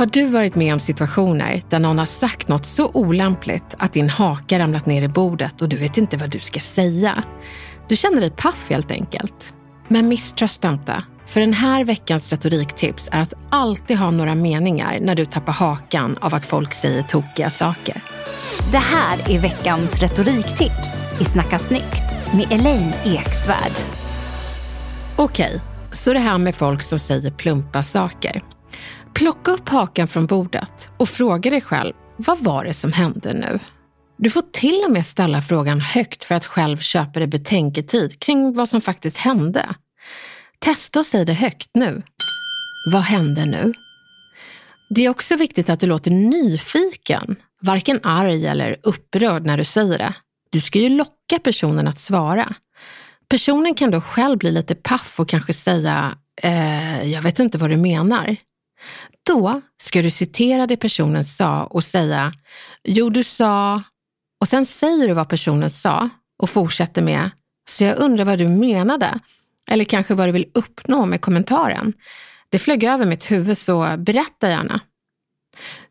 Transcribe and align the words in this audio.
Har 0.00 0.06
du 0.06 0.26
varit 0.26 0.54
med 0.54 0.74
om 0.74 0.80
situationer 0.80 1.62
där 1.68 1.78
någon 1.78 1.98
har 1.98 2.06
sagt 2.06 2.48
något 2.48 2.66
så 2.66 2.90
olämpligt 2.94 3.74
att 3.78 3.92
din 3.92 4.08
haka 4.08 4.58
ramlat 4.58 4.86
ner 4.86 5.02
i 5.02 5.08
bordet 5.08 5.62
och 5.62 5.68
du 5.68 5.76
vet 5.76 5.96
inte 5.96 6.16
vad 6.16 6.30
du 6.30 6.38
ska 6.38 6.60
säga? 6.60 7.24
Du 7.88 7.96
känner 7.96 8.20
dig 8.20 8.30
paff 8.30 8.66
helt 8.70 8.90
enkelt. 8.90 9.54
Men 9.88 10.08
misströsta 10.08 10.68
inte. 10.68 11.02
För 11.26 11.40
den 11.40 11.52
här 11.52 11.84
veckans 11.84 12.30
retoriktips 12.30 13.08
är 13.12 13.20
att 13.20 13.34
alltid 13.50 13.98
ha 13.98 14.10
några 14.10 14.34
meningar 14.34 14.98
när 15.00 15.14
du 15.14 15.24
tappar 15.24 15.52
hakan 15.52 16.16
av 16.20 16.34
att 16.34 16.44
folk 16.44 16.72
säger 16.72 17.02
tokiga 17.02 17.50
saker. 17.50 17.96
Det 18.72 18.78
här 18.78 19.30
är 19.30 19.38
veckans 19.38 20.02
retoriktips 20.02 21.20
i 21.20 21.24
Snacka 21.24 21.58
snyggt 21.58 22.34
med 22.34 22.52
Elaine 22.52 22.92
Eksvärd. 23.04 23.72
Okej, 25.16 25.60
så 25.92 26.12
det 26.12 26.18
här 26.18 26.38
med 26.38 26.54
folk 26.54 26.82
som 26.82 26.98
säger 26.98 27.30
plumpa 27.30 27.82
saker. 27.82 28.42
Plocka 29.20 29.50
upp 29.50 29.68
hakan 29.68 30.08
från 30.08 30.26
bordet 30.26 30.90
och 30.96 31.08
fråga 31.08 31.50
dig 31.50 31.60
själv, 31.60 31.94
vad 32.16 32.38
var 32.38 32.64
det 32.64 32.74
som 32.74 32.92
hände 32.92 33.32
nu? 33.34 33.58
Du 34.18 34.30
får 34.30 34.42
till 34.52 34.82
och 34.86 34.90
med 34.90 35.06
ställa 35.06 35.42
frågan 35.42 35.80
högt 35.80 36.24
för 36.24 36.34
att 36.34 36.44
själv 36.44 36.78
köpa 36.78 37.18
dig 37.18 37.28
betänketid 37.28 38.20
kring 38.20 38.54
vad 38.54 38.68
som 38.68 38.80
faktiskt 38.80 39.16
hände. 39.16 39.68
Testa 40.58 40.98
och 40.98 41.06
säg 41.06 41.24
det 41.24 41.32
högt 41.32 41.70
nu. 41.74 42.02
Vad 42.92 43.02
hände 43.02 43.46
nu? 43.46 43.72
Det 44.90 45.04
är 45.04 45.08
också 45.08 45.36
viktigt 45.36 45.70
att 45.70 45.80
du 45.80 45.86
låter 45.86 46.10
nyfiken, 46.10 47.36
varken 47.62 48.00
arg 48.02 48.46
eller 48.46 48.76
upprörd 48.82 49.46
när 49.46 49.56
du 49.56 49.64
säger 49.64 49.98
det. 49.98 50.14
Du 50.50 50.60
ska 50.60 50.78
ju 50.78 50.88
locka 50.88 51.38
personen 51.44 51.88
att 51.88 51.98
svara. 51.98 52.54
Personen 53.28 53.74
kan 53.74 53.90
då 53.90 54.00
själv 54.00 54.38
bli 54.38 54.50
lite 54.50 54.74
paff 54.74 55.20
och 55.20 55.28
kanske 55.28 55.52
säga, 55.52 56.14
eh, 56.42 57.12
jag 57.12 57.22
vet 57.22 57.38
inte 57.38 57.58
vad 57.58 57.70
du 57.70 57.76
menar. 57.76 58.36
Då 59.26 59.62
ska 59.82 60.02
du 60.02 60.10
citera 60.10 60.66
det 60.66 60.76
personen 60.76 61.24
sa 61.24 61.64
och 61.64 61.84
säga, 61.84 62.32
jo 62.84 63.10
du 63.10 63.24
sa, 63.24 63.82
och 64.40 64.48
sen 64.48 64.66
säger 64.66 65.08
du 65.08 65.14
vad 65.14 65.28
personen 65.28 65.70
sa 65.70 66.08
och 66.42 66.50
fortsätter 66.50 67.02
med, 67.02 67.30
så 67.70 67.84
jag 67.84 67.98
undrar 67.98 68.24
vad 68.24 68.38
du 68.38 68.48
menade, 68.48 69.18
eller 69.70 69.84
kanske 69.84 70.14
vad 70.14 70.28
du 70.28 70.32
vill 70.32 70.50
uppnå 70.54 71.06
med 71.06 71.20
kommentaren. 71.20 71.92
Det 72.48 72.58
flög 72.58 72.84
över 72.84 73.06
mitt 73.06 73.30
huvud 73.30 73.58
så 73.58 73.96
berätta 73.98 74.48
gärna. 74.48 74.80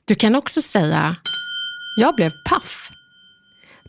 Du 0.06 0.16
kan 0.16 0.36
också 0.36 0.62
säga, 0.62 1.16
jag 1.97 2.16
blev 2.16 2.31
paff. 2.50 2.92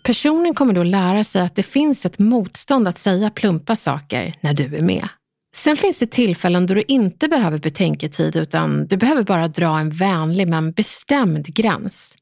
Personen 0.02 0.54
kommer 0.54 0.72
då 0.72 0.82
lära 0.82 1.24
sig 1.24 1.42
att 1.42 1.56
det 1.56 1.62
finns 1.62 2.06
ett 2.06 2.18
motstånd 2.18 2.88
att 2.88 2.98
säga 2.98 3.30
plumpa 3.30 3.76
saker 3.76 4.34
när 4.40 4.54
du 4.54 4.76
är 4.76 4.82
med. 4.82 5.08
Sen 5.54 5.76
finns 5.76 5.98
det 5.98 6.10
tillfällen 6.10 6.66
då 6.66 6.74
du 6.74 6.82
inte 6.88 7.28
behöver 7.28 7.58
betänketid 7.58 8.36
utan 8.36 8.86
du 8.86 8.96
behöver 8.96 9.22
bara 9.22 9.48
dra 9.48 9.78
en 9.78 9.90
vänlig 9.90 10.48
men 10.48 10.72
bestämd 10.72 11.46
gräns. 11.46 12.16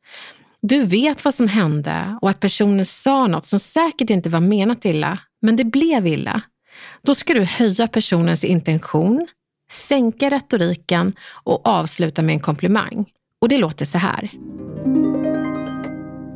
Du 0.61 0.85
vet 0.85 1.25
vad 1.25 1.35
som 1.35 1.49
hände 1.49 2.19
och 2.23 2.31
att 2.31 2.41
personen 2.41 2.85
sa 2.85 3.27
något 3.27 3.47
som 3.47 3.61
säkert 3.61 4.11
inte 4.11 4.29
var 4.29 4.41
menat 4.41 4.85
illa, 4.85 5.19
men 5.43 5.57
det 5.57 5.65
blev 5.65 6.07
illa. 6.07 6.43
Då 7.03 7.15
ska 7.15 7.35
du 7.35 7.45
höja 7.45 7.89
personens 7.89 8.45
intention, 8.45 9.27
sänka 9.71 10.31
retoriken 10.31 11.13
och 11.45 11.69
avsluta 11.69 12.23
med 12.23 12.33
en 12.33 12.41
komplimang. 12.41 13.07
Och 13.41 13.49
det 13.49 13.59
låter 13.59 13.85
så 13.85 13.99
här. 13.99 14.31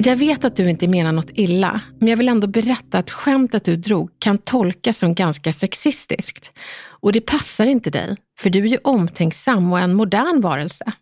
Jag 0.05 0.17
vet 0.17 0.45
att 0.45 0.57
du 0.57 0.71
inte 0.71 0.89
menar 0.89 1.13
något 1.13 1.31
illa, 1.35 1.81
men 1.99 2.09
jag 2.09 2.17
vill 2.17 2.29
ändå 2.29 2.47
berätta 2.47 2.99
att 2.99 3.11
skämtet 3.11 3.65
du 3.65 3.77
drog 3.77 4.11
kan 4.19 4.39
tolkas 4.39 4.99
som 4.99 5.15
ganska 5.15 5.53
sexistiskt. 5.53 6.51
Och 6.85 7.13
det 7.13 7.21
passar 7.21 7.67
inte 7.67 7.91
dig, 7.91 8.17
för 8.39 8.51
du 8.51 8.59
är 8.59 8.67
ju 8.67 8.79
omtänksam 8.85 9.73
och 9.73 9.79
en 9.79 9.95
modern 9.95 10.41
varelse. 10.41 10.93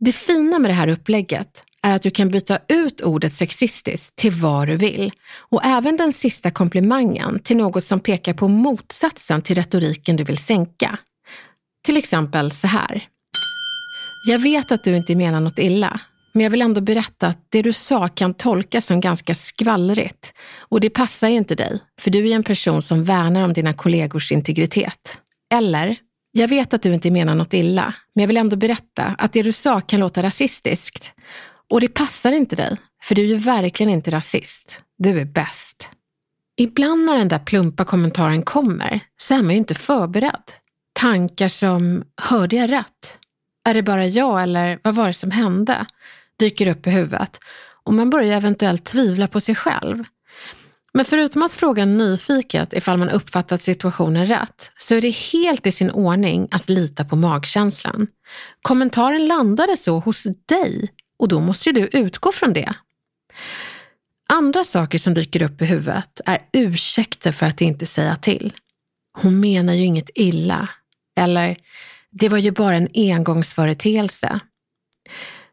Det 0.00 0.12
fina 0.12 0.58
med 0.58 0.70
det 0.70 0.74
här 0.74 0.88
upplägget 0.88 1.64
är 1.82 1.94
att 1.96 2.02
du 2.02 2.10
kan 2.10 2.28
byta 2.28 2.58
ut 2.68 3.00
ordet 3.00 3.32
sexistiskt 3.32 4.16
till 4.16 4.32
vad 4.32 4.68
du 4.68 4.76
vill 4.76 5.12
och 5.38 5.64
även 5.64 5.96
den 5.96 6.12
sista 6.12 6.50
komplimangen 6.50 7.38
till 7.38 7.56
något 7.56 7.84
som 7.84 8.00
pekar 8.00 8.34
på 8.34 8.48
motsatsen 8.48 9.42
till 9.42 9.56
retoriken 9.56 10.16
du 10.16 10.24
vill 10.24 10.38
sänka. 10.38 10.98
Till 11.84 11.96
exempel 11.96 12.50
så 12.50 12.66
här. 12.66 13.02
Jag 14.28 14.38
vet 14.38 14.72
att 14.72 14.84
du 14.84 14.96
inte 14.96 15.16
menar 15.16 15.40
något 15.40 15.58
illa, 15.58 16.00
men 16.32 16.42
jag 16.42 16.50
vill 16.50 16.62
ändå 16.62 16.80
berätta 16.80 17.26
att 17.26 17.46
det 17.48 17.62
du 17.62 17.72
sa 17.72 18.08
kan 18.08 18.34
tolkas 18.34 18.86
som 18.86 19.00
ganska 19.00 19.34
skvallrigt 19.34 20.34
och 20.58 20.80
det 20.80 20.90
passar 20.90 21.28
ju 21.28 21.36
inte 21.36 21.54
dig, 21.54 21.80
för 22.00 22.10
du 22.10 22.28
är 22.28 22.34
en 22.34 22.42
person 22.42 22.82
som 22.82 23.04
värnar 23.04 23.44
om 23.44 23.52
dina 23.52 23.72
kollegors 23.72 24.32
integritet. 24.32 25.18
Eller, 25.54 25.96
jag 26.32 26.48
vet 26.48 26.74
att 26.74 26.82
du 26.82 26.94
inte 26.94 27.10
menar 27.10 27.34
något 27.34 27.54
illa, 27.54 27.94
men 28.14 28.22
jag 28.22 28.28
vill 28.28 28.36
ändå 28.36 28.56
berätta 28.56 29.14
att 29.18 29.32
det 29.32 29.42
du 29.42 29.52
sa 29.52 29.80
kan 29.80 30.00
låta 30.00 30.22
rasistiskt 30.22 31.12
och 31.70 31.80
det 31.80 31.88
passar 31.88 32.32
inte 32.32 32.56
dig, 32.56 32.76
för 33.02 33.14
du 33.14 33.22
är 33.22 33.26
ju 33.26 33.36
verkligen 33.36 33.92
inte 33.92 34.10
rasist. 34.10 34.80
Du 34.98 35.20
är 35.20 35.24
bäst. 35.24 35.90
Ibland 36.56 37.04
när 37.04 37.18
den 37.18 37.28
där 37.28 37.38
plumpa 37.38 37.84
kommentaren 37.84 38.42
kommer 38.42 39.00
så 39.16 39.34
är 39.34 39.42
man 39.42 39.50
ju 39.50 39.56
inte 39.56 39.74
förberedd. 39.74 40.52
Tankar 41.00 41.48
som, 41.48 42.04
hörde 42.22 42.56
jag 42.56 42.70
rätt? 42.70 43.18
Är 43.68 43.74
det 43.74 43.82
bara 43.82 44.06
jag 44.06 44.42
eller 44.42 44.78
vad 44.82 44.94
var 44.94 45.06
det 45.06 45.12
som 45.12 45.30
hände? 45.30 45.86
Dyker 46.38 46.68
upp 46.68 46.86
i 46.86 46.90
huvudet 46.90 47.38
och 47.84 47.94
man 47.94 48.10
börjar 48.10 48.36
eventuellt 48.36 48.84
tvivla 48.84 49.28
på 49.28 49.40
sig 49.40 49.54
själv. 49.54 50.04
Men 50.94 51.04
förutom 51.04 51.42
att 51.42 51.52
fråga 51.52 51.84
nyfiket 51.84 52.72
ifall 52.72 52.96
man 52.96 53.10
uppfattat 53.10 53.62
situationen 53.62 54.26
rätt 54.26 54.70
så 54.76 54.94
är 54.94 55.00
det 55.00 55.10
helt 55.10 55.66
i 55.66 55.72
sin 55.72 55.90
ordning 55.90 56.48
att 56.50 56.68
lita 56.68 57.04
på 57.04 57.16
magkänslan. 57.16 58.06
Kommentaren 58.62 59.26
landade 59.26 59.76
så 59.76 59.98
hos 59.98 60.26
dig 60.48 60.88
och 61.18 61.28
då 61.28 61.40
måste 61.40 61.68
ju 61.68 61.72
du 61.72 61.98
utgå 61.98 62.32
från 62.32 62.52
det. 62.52 62.74
Andra 64.28 64.64
saker 64.64 64.98
som 64.98 65.14
dyker 65.14 65.42
upp 65.42 65.62
i 65.62 65.64
huvudet 65.64 66.20
är 66.26 66.38
ursäkter 66.52 67.32
för 67.32 67.46
att 67.46 67.60
inte 67.60 67.86
säga 67.86 68.16
till. 68.16 68.52
Hon 69.18 69.40
menar 69.40 69.72
ju 69.72 69.84
inget 69.84 70.10
illa. 70.14 70.68
Eller, 71.16 71.56
det 72.10 72.28
var 72.28 72.38
ju 72.38 72.50
bara 72.50 72.74
en 72.74 72.88
engångsföreteelse. 72.94 74.40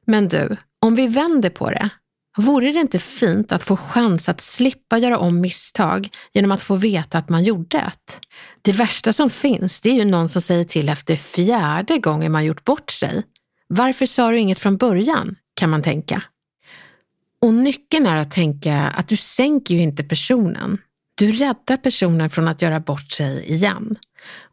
Men 0.06 0.28
du, 0.28 0.58
om 0.82 0.96
vi 0.96 1.08
vänder 1.08 1.50
på 1.50 1.70
det, 1.70 1.90
vore 2.38 2.72
det 2.72 2.80
inte 2.80 3.00
fint 3.00 3.52
att 3.52 3.64
få 3.64 3.78
chans 3.78 4.30
att 4.30 4.42
slippa 4.42 4.98
göra 4.98 5.18
om 5.18 5.42
misstag 5.42 6.10
genom 6.34 6.52
att 6.52 6.62
få 6.62 6.76
veta 6.76 7.18
att 7.18 7.30
man 7.30 7.44
gjorde 7.44 7.78
ett? 7.78 8.20
Det 8.62 8.72
värsta 8.72 9.14
som 9.14 9.30
finns, 9.30 9.82
det 9.82 9.90
är 9.90 9.94
ju 9.94 10.06
någon 10.06 10.30
som 10.30 10.42
säger 10.42 10.66
till 10.66 10.90
efter 10.90 11.16
fjärde 11.16 11.98
gången 11.98 12.32
man 12.32 12.46
gjort 12.46 12.64
bort 12.64 12.92
sig. 12.92 13.24
Varför 13.68 14.06
sa 14.06 14.32
du 14.32 14.38
inget 14.38 14.60
från 14.60 14.78
början? 14.78 15.36
kan 15.60 15.70
man 15.70 15.82
tänka. 15.82 16.24
Och 17.42 17.54
nyckeln 17.54 18.06
är 18.06 18.16
att 18.16 18.32
tänka 18.32 18.76
att 18.76 19.08
du 19.08 19.18
sänker 19.18 19.74
ju 19.74 19.82
inte 19.82 20.04
personen. 20.04 20.78
Du 21.16 21.32
räddar 21.32 21.78
personen 21.78 22.30
från 22.30 22.48
att 22.48 22.62
göra 22.62 22.80
bort 22.80 23.12
sig 23.12 23.52
igen. 23.52 23.96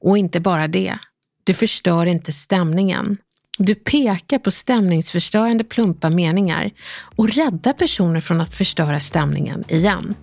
Och 0.00 0.19
inte 0.19 0.40
bara 0.40 0.69
det, 0.69 0.99
du 1.44 1.55
förstör 1.55 2.06
inte 2.06 2.32
stämningen. 2.32 3.19
Du 3.58 3.75
pekar 3.75 4.38
på 4.38 4.50
stämningsförstörande 4.50 5.64
plumpa 5.64 6.11
meningar 6.11 6.70
och 7.17 7.29
räddar 7.29 7.73
personer 7.73 8.20
från 8.20 8.41
att 8.41 8.55
förstöra 8.55 9.00
stämningen 9.00 9.64
igen. 9.69 10.14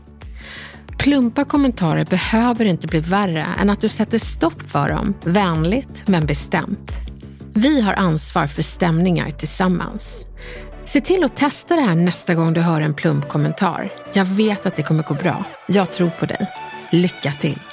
Plumpa 0.97 1.45
kommentarer 1.45 2.06
behöver 2.06 2.65
inte 2.65 2.88
bli 2.88 3.00
värre 3.00 3.47
än 3.59 3.69
att 3.69 3.81
du 3.81 3.89
sätter 3.89 4.19
stopp 4.19 4.62
för 4.62 4.89
dem, 4.89 5.13
vänligt 5.24 6.07
men 6.07 6.25
bestämt. 6.25 6.91
Vi 7.53 7.81
har 7.81 7.94
ansvar 7.94 8.47
för 8.47 8.62
stämningar 8.62 9.31
tillsammans. 9.31 10.25
Se 10.86 11.01
till 11.01 11.24
att 11.24 11.36
testa 11.36 11.75
det 11.75 11.81
här 11.81 11.95
nästa 11.95 12.36
gång 12.36 12.53
du 12.53 12.62
hör 12.62 12.81
en 12.81 12.94
plump 12.94 13.29
kommentar. 13.29 13.94
Jag 14.13 14.25
vet 14.25 14.65
att 14.65 14.75
det 14.75 14.83
kommer 14.83 15.03
gå 15.03 15.13
bra. 15.13 15.45
Jag 15.68 15.91
tror 15.91 16.09
på 16.09 16.25
dig. 16.25 16.47
Lycka 16.91 17.31
till! 17.31 17.73